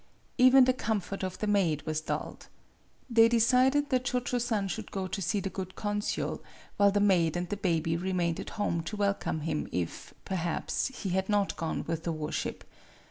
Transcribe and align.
Even 0.39 0.63
the 0.65 0.73
comfort 0.73 1.21
of 1.23 1.37
the 1.37 1.45
maid 1.45 1.83
was 1.85 2.01
dulled. 2.01 2.47
They 3.07 3.29
decided 3.29 3.91
that 3.91 4.05
Cho 4.05 4.19
Cho 4.19 4.39
San 4.39 4.67
should 4.67 4.89
go 4.89 5.05
to 5.05 5.21
see 5.21 5.39
the 5.39 5.51
good 5.51 5.75
con 5.75 6.01
sul, 6.01 6.41
while 6.77 6.89
the 6.89 6.99
maid 6.99 7.37
and 7.37 7.47
the 7.49 7.57
baby 7.57 7.95
remained 7.95 8.39
at 8.39 8.49
home 8.57 8.81
to 8.85 8.97
welcome 8.97 9.41
him 9.41 9.67
if, 9.71 10.15
perhaps, 10.25 10.87
he 10.87 11.09
had 11.11 11.29
not 11.29 11.55
gone 11.55 11.83
with 11.85 12.01
the 12.03 12.11
war 12.11 12.31
ship. 12.31 12.63